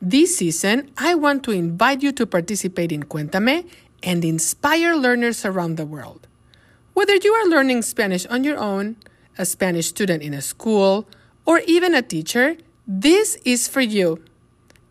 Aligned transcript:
This 0.00 0.36
season, 0.36 0.92
I 0.98 1.14
want 1.14 1.42
to 1.44 1.52
invite 1.52 2.02
you 2.02 2.12
to 2.12 2.26
participate 2.26 2.92
in 2.92 3.04
Cuéntame 3.04 3.66
and 4.02 4.24
inspire 4.24 4.94
learners 4.94 5.44
around 5.44 5.76
the 5.76 5.86
world. 5.86 6.28
Whether 6.92 7.16
you 7.16 7.32
are 7.32 7.48
learning 7.48 7.80
Spanish 7.82 8.26
on 8.26 8.44
your 8.44 8.58
own, 8.58 8.96
a 9.38 9.46
Spanish 9.46 9.88
student 9.88 10.22
in 10.22 10.34
a 10.34 10.42
school, 10.42 11.08
or 11.46 11.60
even 11.66 11.94
a 11.94 12.02
teacher, 12.02 12.56
this 12.86 13.36
is 13.44 13.68
for 13.68 13.80
you. 13.80 14.22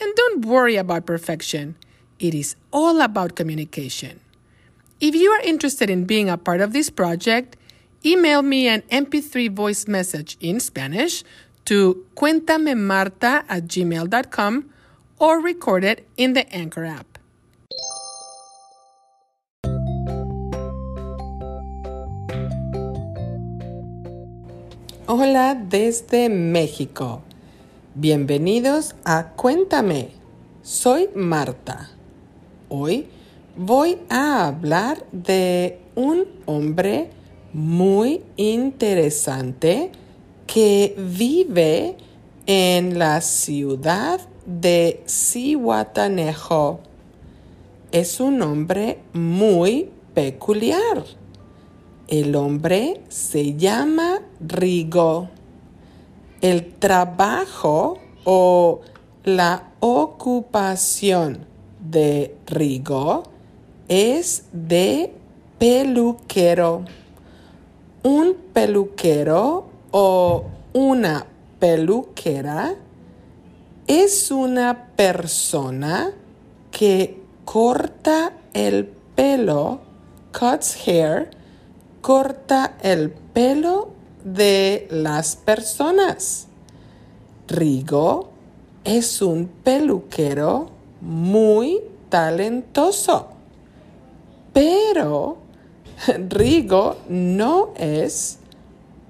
And 0.00 0.14
don't 0.14 0.44
worry 0.44 0.76
about 0.76 1.06
perfection, 1.06 1.76
it 2.18 2.34
is 2.34 2.56
all 2.70 3.00
about 3.00 3.36
communication. 3.36 4.20
If 5.00 5.14
you 5.14 5.30
are 5.30 5.40
interested 5.40 5.88
in 5.88 6.04
being 6.04 6.28
a 6.28 6.36
part 6.36 6.60
of 6.60 6.74
this 6.74 6.90
project, 6.90 7.56
email 8.04 8.42
me 8.42 8.68
an 8.68 8.82
MP3 8.92 9.50
voice 9.50 9.88
message 9.88 10.36
in 10.40 10.60
Spanish 10.60 11.24
to 11.64 12.04
cuentamemarta 12.16 13.44
at 13.48 13.64
gmail.com 13.64 14.70
or 15.20 15.38
record 15.38 15.84
it 15.84 16.08
in 16.16 16.32
the 16.32 16.50
Anchor 16.52 16.84
app. 16.84 17.18
Hola 25.06 25.54
desde 25.54 26.28
México. 26.28 27.22
Bienvenidos 27.94 28.94
a 29.04 29.32
Cuéntame. 29.36 30.10
Soy 30.62 31.10
Marta. 31.14 31.90
Hoy 32.68 33.08
voy 33.56 33.98
a 34.08 34.46
hablar 34.46 35.04
de 35.10 35.80
un 35.96 36.26
hombre 36.46 37.10
muy 37.52 38.22
interesante 38.36 39.90
que 40.46 40.94
vive 40.96 41.96
en 42.46 42.98
la 42.98 43.20
ciudad 43.20 44.20
de 44.50 45.02
Cihuatanejo. 45.06 46.80
Es 47.92 48.20
un 48.20 48.42
hombre 48.42 48.98
muy 49.12 49.90
peculiar. 50.14 51.04
El 52.08 52.34
hombre 52.34 53.00
se 53.08 53.54
llama 53.54 54.20
Rigo. 54.40 55.28
El 56.40 56.72
trabajo 56.74 57.98
o 58.24 58.80
la 59.24 59.70
ocupación 59.80 61.46
de 61.78 62.36
Rigo 62.46 63.22
es 63.88 64.46
de 64.52 65.12
peluquero. 65.58 66.84
Un 68.02 68.34
peluquero 68.52 69.66
o 69.90 70.44
una 70.72 71.26
peluquera 71.58 72.76
es 73.90 74.30
una 74.30 74.86
persona 74.94 76.12
que 76.70 77.20
corta 77.44 78.34
el 78.54 78.86
pelo, 79.16 79.80
cuts 80.30 80.86
hair, 80.86 81.30
corta 82.00 82.76
el 82.82 83.10
pelo 83.10 83.88
de 84.22 84.86
las 84.92 85.34
personas. 85.34 86.46
Rigo 87.48 88.30
es 88.84 89.20
un 89.22 89.48
peluquero 89.48 90.70
muy 91.00 91.80
talentoso. 92.08 93.26
Pero 94.52 95.38
Rigo 96.28 96.96
no 97.08 97.70
es 97.74 98.38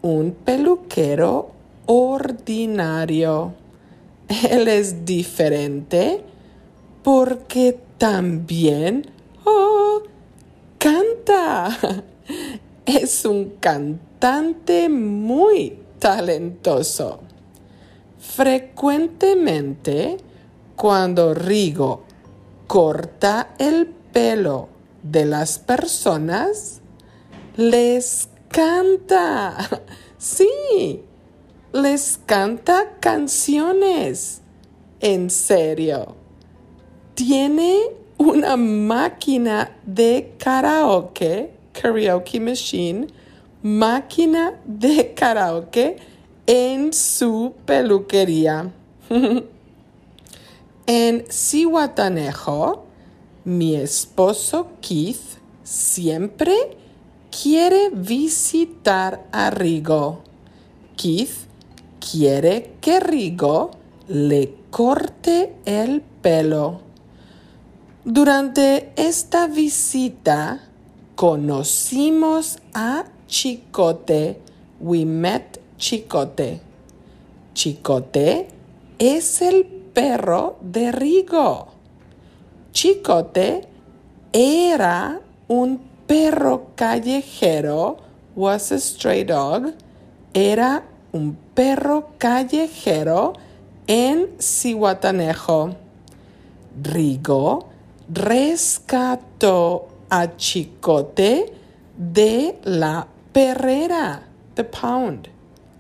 un 0.01 0.33
peluquero 0.33 1.51
ordinario. 1.85 3.60
Él 4.51 4.69
es 4.69 5.05
diferente 5.05 6.23
porque 7.03 7.79
también 7.99 9.11
oh, 9.45 10.03
canta. 10.79 11.77
Es 12.87 13.25
un 13.25 13.57
cantante 13.61 14.89
muy 14.89 15.79
talentoso. 15.99 17.21
Frecuentemente, 18.19 20.17
cuando 20.75 21.35
Rigo 21.35 22.05
corta 22.67 23.55
el 23.59 23.87
pelo 23.87 24.71
de 25.03 25.27
las 25.27 25.59
personas, 25.59 26.81
les 27.57 28.29
canta. 28.49 29.57
Sí, 30.19 31.03
les 31.73 32.19
canta 32.27 32.97
canciones. 33.01 34.43
En 35.01 35.31
serio. 35.31 36.15
Tiene 37.15 37.79
una 38.19 38.57
máquina 38.57 39.77
de 39.85 40.35
karaoke, 40.39 41.51
karaoke 41.73 42.41
machine, 42.41 43.07
máquina 43.63 44.61
de 44.65 45.15
karaoke 45.15 45.97
en 46.47 46.93
su 46.93 47.55
peluquería. 47.65 48.73
en 50.87 51.25
Cihuatanejo, 51.31 52.85
mi 53.45 53.77
esposo 53.77 54.69
Keith 54.81 55.39
siempre 55.63 56.77
quiere 57.31 57.91
visitar 57.91 59.27
a 59.33 59.51
Rigo. 59.51 60.23
Keith 60.97 61.50
quiere 62.11 62.77
que 62.81 62.99
Rigo 62.99 63.71
le 64.09 64.55
corte 64.71 65.55
el 65.65 66.01
pelo. 66.01 66.81
Durante 68.05 68.93
esta 68.97 69.47
visita 69.47 70.61
conocimos 71.15 72.59
a 72.75 73.05
Chicote. 73.27 74.41
We 74.81 75.05
met 75.05 75.61
Chicote. 75.77 76.61
Chicote 77.55 78.49
es 78.99 79.43
el 79.43 79.65
perro 79.65 80.57
de 80.61 80.91
Rigo. 80.91 81.69
Chicote 82.73 83.69
era 84.33 85.21
un 85.49 85.81
perro 86.07 86.73
callejero, 86.75 87.99
was 88.35 88.73
a 88.73 88.79
stray 88.79 89.25
dog, 89.25 89.75
era 90.33 90.85
un 91.13 91.37
perro 91.55 92.11
callejero 92.19 93.33
en 93.87 94.39
Cihuatanejo. 94.39 95.75
Rigo 96.83 97.69
rescató 98.13 99.89
a 100.09 100.37
Chicote 100.37 101.53
de 101.97 102.59
la 102.65 103.07
perrera, 103.33 104.23
the 104.55 104.65
pound, 104.65 105.29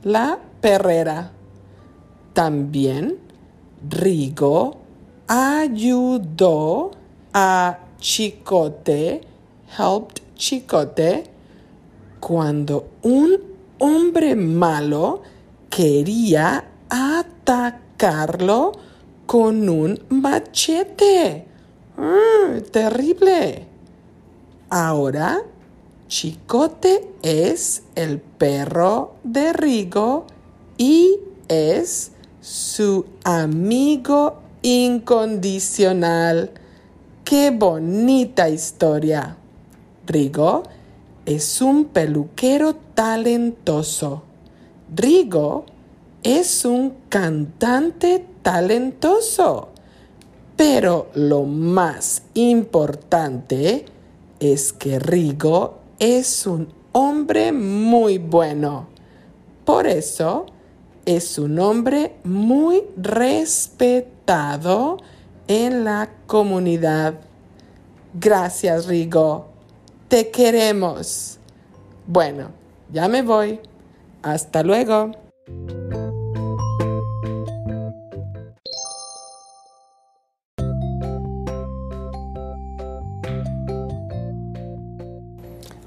la 0.04 0.38
perrera. 0.60 1.30
También 2.32 3.18
Rigo 3.88 4.76
ayudó 5.26 6.92
a 7.32 7.78
Chicote, 7.98 9.20
helped 9.78 10.22
Chicote, 10.36 11.24
cuando 12.20 12.88
un 13.02 13.49
hombre 13.80 14.36
malo 14.36 15.22
quería 15.68 16.64
atacarlo 16.88 18.72
con 19.26 19.68
un 19.68 19.98
machete. 20.08 21.46
Mm, 21.96 22.60
terrible. 22.70 23.66
Ahora, 24.68 25.42
Chicote 26.08 27.12
es 27.22 27.82
el 27.94 28.20
perro 28.20 29.14
de 29.24 29.52
Rigo 29.52 30.26
y 30.76 31.18
es 31.48 32.12
su 32.40 33.06
amigo 33.24 34.40
incondicional. 34.62 36.50
¡Qué 37.24 37.50
bonita 37.50 38.48
historia! 38.48 39.36
Rigo 40.06 40.64
es 41.36 41.62
un 41.62 41.84
peluquero 41.84 42.74
talentoso. 42.94 44.24
Rigo 44.92 45.64
es 46.24 46.64
un 46.64 46.94
cantante 47.08 48.26
talentoso. 48.42 49.68
Pero 50.56 51.08
lo 51.14 51.44
más 51.44 52.24
importante 52.34 53.84
es 54.40 54.72
que 54.72 54.98
Rigo 54.98 55.78
es 56.00 56.48
un 56.48 56.72
hombre 56.90 57.52
muy 57.52 58.18
bueno. 58.18 58.88
Por 59.64 59.86
eso 59.86 60.46
es 61.06 61.38
un 61.38 61.60
hombre 61.60 62.16
muy 62.24 62.82
respetado 62.96 64.96
en 65.46 65.84
la 65.84 66.10
comunidad. 66.26 67.20
Gracias, 68.14 68.86
Rigo. 68.86 69.49
Te 70.10 70.32
queremos. 70.32 71.38
Bueno, 72.08 72.50
ya 72.92 73.06
me 73.06 73.22
voy. 73.22 73.60
Hasta 74.22 74.64
luego. 74.64 75.12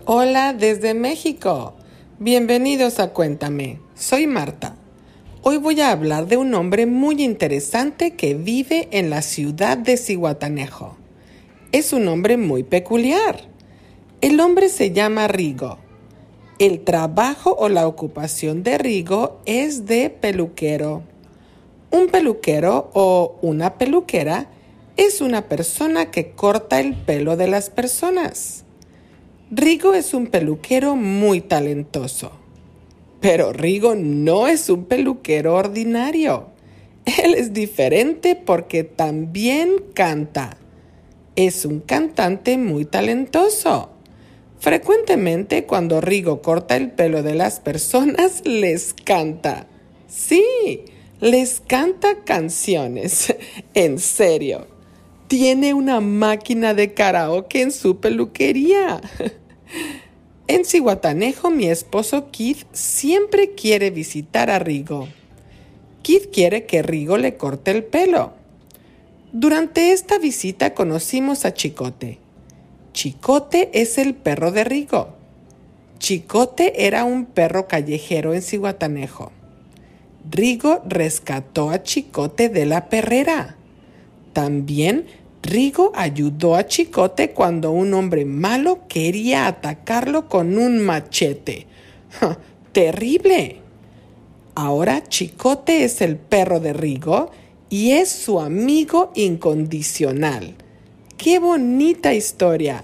Hola 0.06 0.54
desde 0.54 0.94
México. 0.94 1.74
Bienvenidos 2.18 3.02
a 3.02 3.10
Cuéntame. 3.10 3.82
Soy 3.94 4.26
Marta. 4.26 4.78
Hoy 5.42 5.58
voy 5.58 5.82
a 5.82 5.92
hablar 5.92 6.28
de 6.28 6.38
un 6.38 6.54
hombre 6.54 6.86
muy 6.86 7.22
interesante 7.22 8.12
que 8.12 8.36
vive 8.36 8.88
en 8.92 9.10
la 9.10 9.22
ciudad 9.22 9.78
de 9.78 9.98
Cihuatanejo. 9.98 10.96
Es 11.74 11.92
un 11.92 12.08
hombre 12.08 12.38
muy 12.38 12.64
peculiar 12.64 13.53
el 14.24 14.40
hombre 14.40 14.70
se 14.70 14.94
llama 14.94 15.28
Rigo. 15.28 15.80
El 16.58 16.86
trabajo 16.86 17.58
o 17.60 17.68
la 17.68 17.86
ocupación 17.86 18.64
de 18.64 18.78
Rigo 18.78 19.42
es 19.46 19.86
de 19.86 20.10
peluquero. 20.10 21.04
Un 21.92 22.08
peluquero 22.08 22.90
o 22.94 23.38
una 23.42 23.78
peluquera 23.78 24.50
es 24.96 25.20
una 25.20 25.50
persona 25.50 26.10
que 26.10 26.32
corta 26.32 26.80
el 26.80 26.96
pelo 26.96 27.36
de 27.36 27.48
las 27.48 27.70
personas. 27.70 28.64
Rigo 29.52 29.94
es 29.94 30.14
un 30.14 30.28
peluquero 30.28 30.96
muy 30.96 31.42
talentoso. 31.42 32.32
Pero 33.20 33.52
Rigo 33.52 33.94
no 33.94 34.48
es 34.48 34.70
un 34.70 34.86
peluquero 34.86 35.54
ordinario. 35.54 36.48
Él 37.04 37.34
es 37.34 37.52
diferente 37.52 38.38
porque 38.38 38.86
también 38.86 39.84
canta. 39.94 40.56
Es 41.36 41.66
un 41.66 41.82
cantante 41.82 42.58
muy 42.58 42.86
talentoso. 42.86 43.93
Frecuentemente 44.64 45.66
cuando 45.66 46.00
Rigo 46.00 46.42
corta 46.42 46.78
el 46.78 46.90
pelo 46.90 47.22
de 47.22 47.36
las 47.36 47.60
personas, 47.60 48.42
les 48.46 48.94
canta. 48.94 49.68
Sí, 50.08 50.86
les 51.20 51.60
canta 51.60 52.24
canciones. 52.24 53.36
en 53.74 54.00
serio. 54.00 54.68
Tiene 55.28 55.74
una 55.74 56.00
máquina 56.00 56.74
de 56.74 56.94
karaoke 56.94 57.62
en 57.62 57.74
su 57.74 58.00
peluquería. 58.00 59.02
En 60.48 60.64
Cihuatanejo, 60.66 61.50
mi 61.50 61.68
esposo 61.68 62.30
Keith 62.32 62.66
siempre 62.72 63.56
quiere 63.56 63.92
visitar 63.92 64.50
a 64.50 64.60
Rigo. 64.60 65.10
Keith 66.04 66.32
quiere 66.32 66.66
que 66.66 66.84
Rigo 66.84 67.18
le 67.18 67.36
corte 67.36 67.72
el 67.72 67.84
pelo. 67.84 68.34
Durante 69.34 69.92
esta 69.92 70.20
visita 70.20 70.74
conocimos 70.74 71.44
a 71.46 71.54
Chicote. 71.54 72.23
Chicote 72.94 73.72
es 73.74 73.98
el 73.98 74.14
perro 74.14 74.52
de 74.52 74.64
Rigo. 74.64 75.10
Chicote 75.98 76.86
era 76.86 77.06
un 77.06 77.26
perro 77.26 77.68
callejero 77.68 78.36
en 78.36 78.44
Cihuatanejo. 78.44 79.32
Rigo 80.30 80.82
rescató 80.86 81.72
a 81.72 81.82
Chicote 81.82 82.50
de 82.50 82.68
la 82.68 82.90
perrera. 82.90 83.58
También 84.32 85.08
Rigo 85.42 85.92
ayudó 85.96 86.56
a 86.56 86.68
Chicote 86.68 87.32
cuando 87.32 87.72
un 87.72 87.96
hombre 87.96 88.26
malo 88.26 88.82
quería 88.88 89.48
atacarlo 89.48 90.30
con 90.30 90.60
un 90.60 90.80
machete. 90.80 91.66
¡Terrible! 92.74 93.58
Ahora 94.54 95.04
Chicote 95.04 95.84
es 95.84 96.00
el 96.02 96.18
perro 96.18 96.60
de 96.60 96.74
Rigo 96.74 97.32
y 97.72 97.92
es 97.94 98.10
su 98.10 98.40
amigo 98.40 99.12
incondicional. 99.16 100.56
¡Qué 101.24 101.40
bonita 101.40 102.14
historia! 102.14 102.84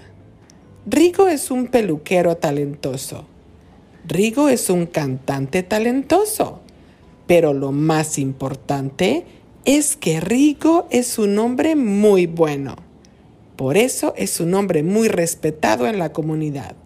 Rigo 0.86 1.28
es 1.28 1.50
un 1.50 1.66
peluquero 1.66 2.38
talentoso. 2.38 3.26
Rigo 4.08 4.48
es 4.48 4.70
un 4.70 4.86
cantante 4.86 5.62
talentoso. 5.62 6.60
Pero 7.26 7.52
lo 7.52 7.70
más 7.70 8.18
importante 8.18 9.26
es 9.66 9.94
que 9.94 10.20
Rigo 10.20 10.86
es 10.88 11.18
un 11.18 11.38
hombre 11.38 11.76
muy 11.76 12.24
bueno. 12.24 12.76
Por 13.56 13.76
eso 13.76 14.14
es 14.16 14.40
un 14.40 14.54
hombre 14.54 14.82
muy 14.82 15.08
respetado 15.08 15.86
en 15.86 15.98
la 15.98 16.14
comunidad. 16.14 16.76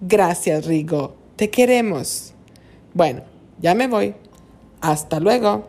Gracias, 0.00 0.66
Rigo. 0.66 1.14
Te 1.36 1.50
queremos. 1.50 2.34
Bueno, 2.94 3.22
ya 3.60 3.76
me 3.76 3.86
voy. 3.86 4.16
Hasta 4.80 5.20
luego. 5.20 5.68